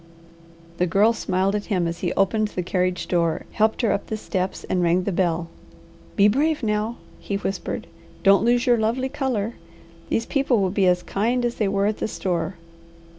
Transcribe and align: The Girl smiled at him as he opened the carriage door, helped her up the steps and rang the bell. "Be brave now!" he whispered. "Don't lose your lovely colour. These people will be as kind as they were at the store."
The 0.77 0.87
Girl 0.87 1.13
smiled 1.13 1.53
at 1.53 1.65
him 1.65 1.87
as 1.87 1.99
he 1.99 2.11
opened 2.13 2.47
the 2.47 2.63
carriage 2.63 3.07
door, 3.07 3.43
helped 3.51 3.83
her 3.83 3.91
up 3.91 4.07
the 4.07 4.17
steps 4.17 4.63
and 4.63 4.81
rang 4.81 5.03
the 5.03 5.11
bell. 5.11 5.47
"Be 6.15 6.27
brave 6.27 6.63
now!" 6.63 6.97
he 7.19 7.35
whispered. 7.35 7.85
"Don't 8.23 8.43
lose 8.43 8.65
your 8.65 8.79
lovely 8.79 9.09
colour. 9.09 9.53
These 10.09 10.25
people 10.25 10.59
will 10.59 10.71
be 10.71 10.87
as 10.87 11.03
kind 11.03 11.45
as 11.45 11.53
they 11.57 11.67
were 11.67 11.85
at 11.85 11.97
the 11.99 12.07
store." 12.07 12.55